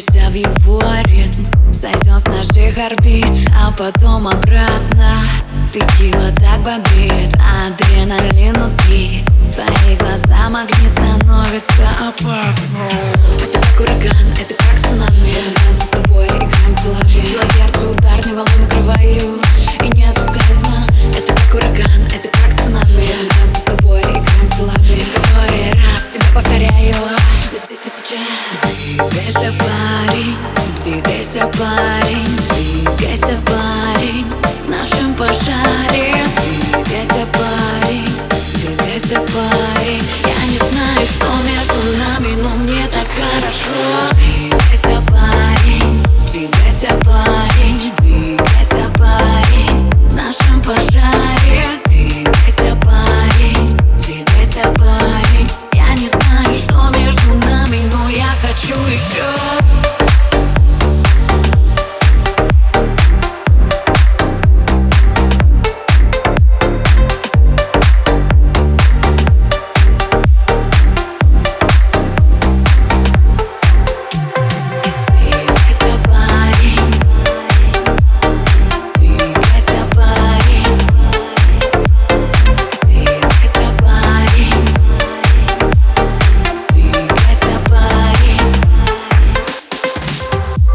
[0.00, 5.18] Двигайся в его ритм Сойдем с наших орбит, а потом обратно.
[5.74, 9.24] Текила так бодрит, адреналин внутри
[29.60, 30.36] парень,
[30.84, 32.36] двигайся, парень
[32.96, 34.26] Двигайся, парень
[34.64, 36.14] В нашем пожаре.
[36.72, 38.14] Двигайся, парень,
[38.54, 44.29] двигайся, парень Я не знаю, что между нами, но мне так хорошо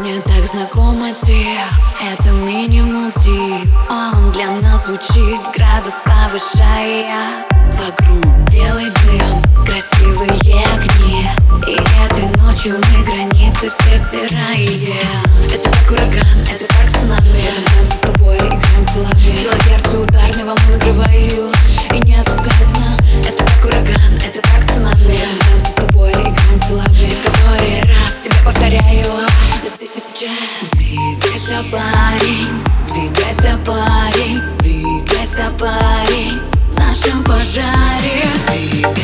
[0.00, 1.58] Мне так знакомо те,
[2.02, 3.68] это минимум тип.
[3.90, 7.44] Он для нас звучит, градус повышая.
[7.74, 11.28] Вокруг белый дым, красивые огни.
[11.66, 14.96] И этой ночью мы границы все стираем.
[15.52, 17.42] Это как ураган, это как цунами.
[17.76, 19.78] Танцы с тобой, играем в голове
[31.60, 36.40] Двигайся, парень, двигайся, парень, двигайся, парень
[36.72, 38.24] В нашем пожаре.
[38.48, 38.99] двигайся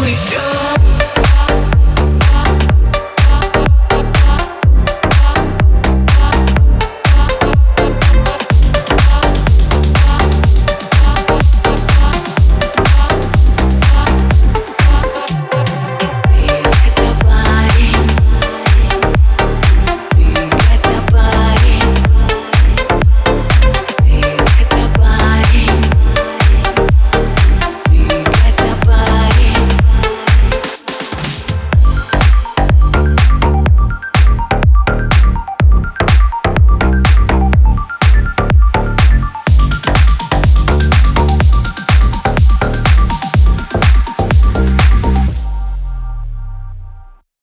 [0.00, 0.75] we go.